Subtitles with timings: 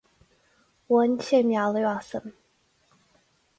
[0.93, 2.27] Bhain sé mealladh asam.